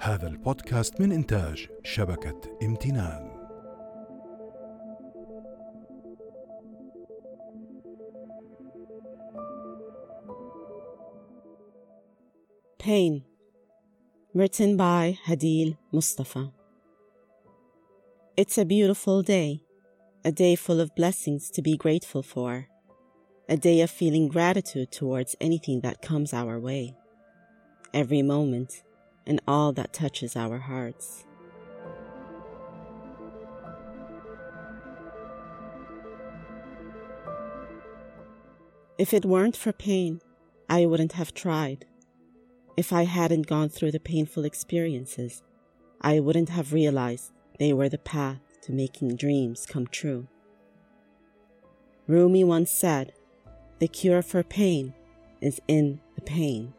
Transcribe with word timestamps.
هذا 0.00 0.28
البودكاست 0.28 1.00
من 1.00 1.12
إنتاج 1.12 1.68
شبكة 1.84 2.58
امتنان 2.62 3.36
Pain, 12.78 13.24
written 14.32 14.76
by 14.76 15.18
Hadil 15.26 15.76
Mustafa. 15.90 16.52
It's 18.36 18.58
a 18.58 18.64
beautiful 18.64 19.22
day, 19.22 19.64
a 20.24 20.30
day 20.30 20.54
full 20.54 20.80
of 20.80 20.94
blessings 20.94 21.50
to 21.50 21.62
be 21.62 21.76
grateful 21.76 22.22
for, 22.22 22.68
a 23.48 23.56
day 23.56 23.80
of 23.80 23.90
feeling 23.90 24.28
gratitude 24.28 24.92
towards 24.92 25.34
anything 25.40 25.80
that 25.80 26.00
comes 26.00 26.32
our 26.32 26.60
way, 26.60 26.94
every 27.92 28.22
moment, 28.22 28.84
and 29.31 29.39
all 29.47 29.71
that 29.71 29.93
touches 29.93 30.35
our 30.35 30.57
hearts. 30.57 31.23
If 38.97 39.13
it 39.13 39.23
weren't 39.23 39.55
for 39.55 39.71
pain, 39.71 40.19
I 40.69 40.85
wouldn't 40.85 41.13
have 41.13 41.33
tried. 41.33 41.85
If 42.75 42.91
I 42.91 43.05
hadn't 43.05 43.47
gone 43.47 43.69
through 43.69 43.93
the 43.93 44.01
painful 44.01 44.43
experiences, 44.43 45.43
I 46.01 46.19
wouldn't 46.19 46.49
have 46.49 46.73
realized 46.73 47.31
they 47.57 47.71
were 47.71 47.87
the 47.87 47.99
path 47.99 48.41
to 48.63 48.73
making 48.73 49.15
dreams 49.15 49.65
come 49.65 49.87
true. 49.87 50.27
Rumi 52.05 52.43
once 52.43 52.69
said, 52.69 53.13
The 53.79 53.87
cure 53.87 54.21
for 54.21 54.43
pain 54.43 54.93
is 55.39 55.61
in 55.69 56.01
the 56.15 56.21
pain. 56.21 56.73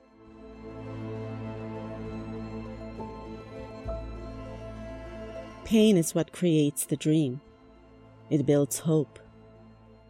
Pain 5.72 5.96
is 5.96 6.14
what 6.14 6.34
creates 6.34 6.84
the 6.84 6.98
dream. 6.98 7.40
It 8.28 8.44
builds 8.44 8.80
hope. 8.80 9.18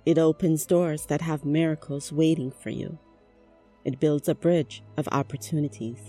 It 0.05 0.19
opens 0.19 0.67
doors 0.67 1.07
that 1.07 1.21
have 1.21 1.45
miracles 1.45 2.11
waiting 2.11 2.51
for 2.51 2.71
you. 2.71 2.99
It 3.85 4.01
builds 4.01 4.29
a 4.29 4.35
bridge 4.35 4.83
of 4.97 5.07
opportunities. 5.13 6.01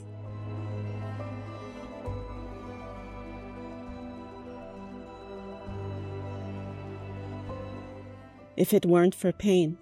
If 8.57 8.73
it 8.73 8.87
weren't 8.87 9.13
for 9.13 9.31
pain, 9.31 9.77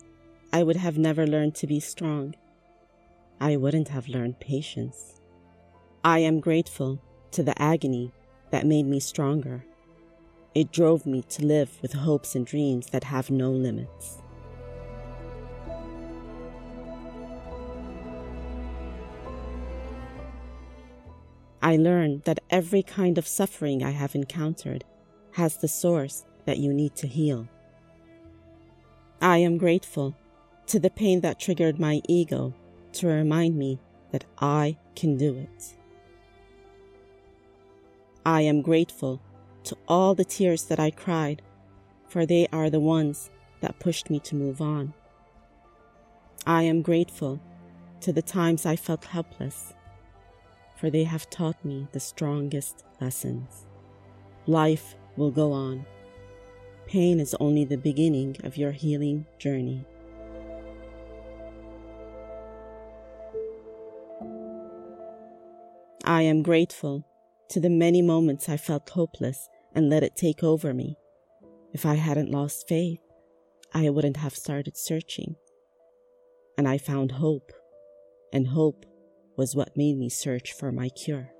I 0.52 0.64
would 0.64 0.76
have 0.76 0.98
never 0.98 1.26
learned 1.26 1.56
to 1.56 1.68
be 1.68 1.80
strong. 1.80 2.36
I 3.40 3.56
wouldn't 3.56 3.88
have 3.88 4.10
learned 4.10 4.42
patience. 4.42 5.22
I 6.04 6.20
am 6.20 6.42
grateful 6.42 7.02
to 7.32 7.42
the 7.42 7.58
agony 7.62 8.12
that 8.52 8.66
made 8.66 8.86
me 8.86 9.00
stronger. 9.00 9.66
It 10.54 10.72
drove 10.72 11.06
me 11.06 11.24
to 11.30 11.46
live 11.46 11.82
with 11.82 11.94
hopes 11.94 12.36
and 12.36 12.46
dreams 12.46 12.88
that 12.88 13.06
have 13.06 13.30
no 13.30 13.52
limits. 13.52 14.22
I 21.64 21.78
learned 21.78 22.24
that 22.24 22.40
every 22.50 22.84
kind 22.84 23.18
of 23.18 23.28
suffering 23.28 23.84
I 23.84 23.92
have 23.92 24.16
encountered 24.16 24.84
has 25.34 25.58
the 25.58 25.68
source 25.68 26.26
that 26.46 26.58
you 26.58 26.74
need 26.74 26.96
to 26.96 27.08
heal. 27.08 27.48
I 29.22 29.38
am 29.38 29.58
grateful 29.58 30.16
to 30.68 30.80
the 30.80 30.90
pain 30.90 31.22
that 31.22 31.40
triggered 31.40 31.80
my 31.80 32.02
ego 32.10 32.54
to 32.94 33.08
remind 33.08 33.56
me 33.56 33.80
that 34.12 34.26
I 34.40 34.78
can 34.96 35.18
do 35.18 35.36
it. 35.36 35.76
I 38.26 38.42
am 38.42 38.62
grateful 38.62 39.22
to 39.66 39.78
all 39.88 40.16
the 40.16 40.26
tears 40.26 40.66
that 40.66 40.80
I 40.80 40.92
cried, 40.92 41.42
for 42.08 42.26
they 42.26 42.48
are 42.52 42.70
the 42.70 42.80
ones 42.80 43.30
that 43.62 43.80
pushed 43.80 44.09
me 44.09 44.20
to 44.22 44.36
move 44.36 44.62
on. 44.62 44.94
I 46.46 46.64
am 46.64 46.81
grateful 46.81 47.40
to 48.02 48.12
the 48.12 48.22
times 48.22 48.66
I 48.66 48.76
felt 48.76 49.06
helpless 49.06 49.74
for 50.81 50.90
they 50.90 51.04
have 51.04 51.30
taught 51.30 51.64
me 51.64 51.88
the 51.92 52.00
strongest 52.00 52.84
lessons. 53.00 53.68
Life 54.48 54.96
will 55.16 55.30
go 55.30 55.52
on. 55.52 55.86
Pain 56.88 57.20
is 57.20 57.36
only 57.40 57.66
the 57.66 57.78
beginning 57.78 58.36
of 58.44 58.58
your 58.58 58.72
healing 58.72 59.28
journey. 59.38 59.86
I 66.04 66.24
am 66.24 66.42
grateful 66.42 67.06
to 67.51 67.59
the 67.59 67.69
many 67.69 68.01
moments 68.01 68.47
I 68.47 68.56
felt 68.56 68.89
hopeless 68.89 69.50
and 69.75 69.89
let 69.89 70.03
it 70.03 70.16
take 70.16 70.41
over 70.41 70.73
me. 70.73 70.97
If 71.73 71.85
I 71.85 71.95
hadn't 71.95 72.31
lost 72.31 72.67
faith, 72.67 73.01
I 73.73 73.89
wouldn't 73.89 74.17
have 74.17 74.35
started 74.35 74.78
searching. 74.78 75.35
And 76.57 76.66
I 76.66 76.78
found 76.78 77.12
hope, 77.12 77.51
and 78.31 78.47
hope 78.47 78.85
was 79.35 79.53
what 79.53 79.75
made 79.75 79.97
me 79.97 80.09
search 80.09 80.53
for 80.53 80.72
my 80.72 80.88
cure. 80.89 81.31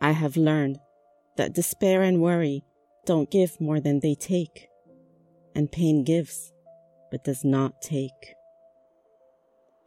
I 0.00 0.10
have 0.10 0.36
learned 0.36 0.78
that 1.38 1.54
despair 1.54 2.02
and 2.02 2.20
worry 2.20 2.64
don't 3.06 3.30
give 3.30 3.58
more 3.60 3.80
than 3.80 4.00
they 4.00 4.14
take, 4.14 4.68
and 5.54 5.72
pain 5.72 6.04
gives, 6.04 6.52
but 7.10 7.24
does 7.24 7.44
not 7.44 7.80
take. 7.80 8.34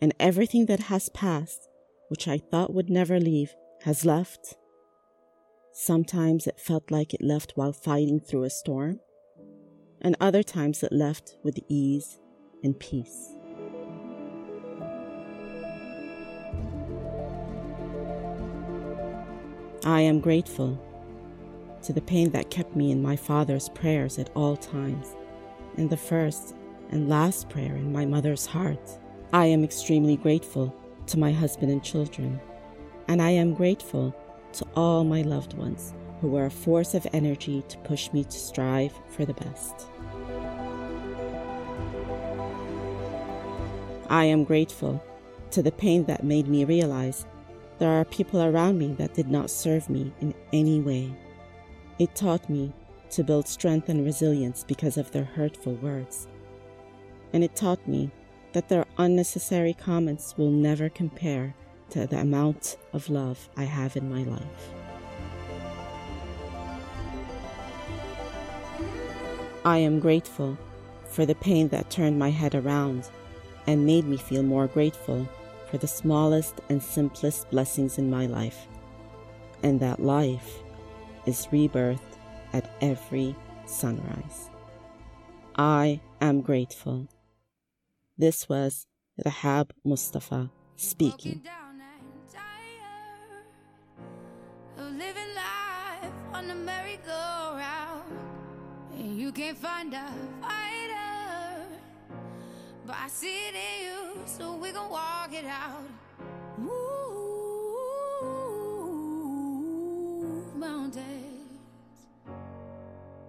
And 0.01 0.13
everything 0.19 0.66
that 0.67 0.81
has 0.81 1.09
passed, 1.09 1.69
which 2.09 2.28
I 2.28 2.38
thought 2.38 2.73
would 2.73 2.89
never 2.89 3.19
leave, 3.19 3.56
has 3.83 4.06
left. 4.06 4.56
Sometimes 5.72 6.47
it 6.47 6.59
felt 6.59 6.91
like 6.91 7.13
it 7.13 7.22
left 7.22 7.53
while 7.56 7.73
fighting 7.73 8.19
through 8.19 8.44
a 8.44 8.50
storm, 8.50 9.00
and 10.01 10.16
other 10.19 10.44
times 10.44 10.83
it 10.83 10.91
left 10.91 11.38
with 11.44 11.59
ease 11.67 12.19
and 12.63 12.79
peace. 12.79 13.31
I 19.83 20.01
am 20.01 20.19
grateful 20.19 20.81
to 21.83 21.94
the 21.94 22.01
pain 22.01 22.31
that 22.31 22.50
kept 22.50 22.75
me 22.75 22.91
in 22.91 23.03
my 23.03 23.16
father's 23.16 23.69
prayers 23.69 24.17
at 24.17 24.31
all 24.35 24.57
times, 24.57 25.16
and 25.77 25.89
the 25.89 25.97
first 25.97 26.56
and 26.89 27.07
last 27.07 27.50
prayer 27.50 27.75
in 27.75 27.91
my 27.91 28.06
mother's 28.06 28.45
heart. 28.45 29.00
I 29.35 29.47
am 29.47 29.66
extremely 29.66 30.16
grateful 30.16 30.73
to 31.07 31.19
my 31.19 31.34
husband 31.34 31.69
and 31.69 31.84
children, 31.84 32.40
and 33.09 33.22
I 33.22 33.31
am 33.31 33.53
grateful 33.53 34.16
to 34.53 34.66
all 34.78 35.03
my 35.03 35.23
loved 35.23 35.56
ones 35.56 35.94
who 36.22 36.29
were 36.29 36.46
a 36.46 36.50
force 36.50 36.94
of 36.94 37.06
energy 37.12 37.62
to 37.68 37.78
push 37.79 38.13
me 38.13 38.24
to 38.24 38.31
strive 38.31 38.94
for 39.09 39.25
the 39.25 39.34
best. 39.34 39.88
I 44.09 44.24
am 44.24 44.45
grateful 44.45 45.03
to 45.51 45.62
the 45.62 45.74
pain 45.74 46.06
that 46.06 46.24
made 46.24 46.47
me 46.47 46.63
realize 46.63 47.25
there 47.78 47.91
are 47.91 48.06
people 48.06 48.41
around 48.41 48.79
me 48.79 48.94
that 48.94 49.16
did 49.16 49.29
not 49.29 49.50
serve 49.50 49.90
me 49.90 50.13
in 50.22 50.34
any 50.53 50.79
way. 50.79 51.13
It 52.00 52.16
taught 52.16 52.50
me 52.50 52.72
to 53.09 53.22
build 53.22 53.50
strength 53.50 53.90
and 53.90 54.06
resilience 54.06 54.63
because 54.63 54.95
of 54.95 55.12
their 55.12 55.25
hurtful 55.25 55.74
words. 55.74 56.29
And 57.34 57.44
it 57.44 57.53
taught 57.53 57.85
me 57.85 58.12
that 58.56 58.70
their 58.70 58.86
unnecessary 58.98 59.74
comments 59.74 60.34
will 60.38 60.50
never 60.50 60.88
compare 60.88 61.54
to 61.90 62.08
the 62.08 62.18
amount 62.18 62.78
of 62.94 63.10
love 63.10 63.50
I 63.58 63.66
have 63.66 63.98
in 63.98 64.10
my 64.10 64.24
life. 64.24 64.70
I 69.66 69.80
am 69.80 70.00
grateful 70.00 70.58
for 71.06 71.25
the 71.25 71.36
pain 71.36 71.68
that 71.68 71.90
turned 71.90 72.18
my 72.18 72.30
head 72.30 72.56
around 72.56 73.10
and 73.68 73.86
made 73.86 74.06
me 74.06 74.16
feel 74.16 74.42
more 74.42 74.68
grateful 74.68 75.28
for 75.69 75.78
the 75.78 75.88
smallest 75.88 76.62
and 76.69 76.81
simplest 76.81 77.50
blessings 77.50 77.98
in 77.98 78.10
my 78.10 78.25
life, 78.25 78.68
and 79.63 79.81
that 79.81 80.01
life 80.01 80.60
is 81.25 81.50
rebirth 81.51 82.18
at 82.54 82.74
every 82.80 83.36
sunrise. 83.66 84.50
I 85.58 86.00
am 86.22 86.40
grateful. 86.40 87.10
This 88.17 88.47
was 88.47 88.88
Rahab 89.25 89.73
Mustafa 89.83 90.50
speaking. 90.77 91.41
You 98.97 99.31
can't 99.33 99.57
find 99.57 99.94
a 99.94 100.07
fighter, 100.41 101.67
but 102.88 102.95
I 102.95 103.07
see 103.09 103.47
it 103.50 103.56
in 103.56 103.83
you, 103.85 104.23
so 104.25 104.56
we 104.56 104.71
gon' 104.71 104.89
walk 104.89 105.33
it 105.33 105.45
out. 105.45 105.83
Move 106.57 106.75
mountains, 110.56 112.07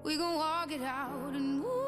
we 0.04 0.16
gon' 0.16 0.36
walk 0.36 0.70
it 0.70 0.82
out 0.82 1.32
and 1.34 1.60
move. 1.60 1.85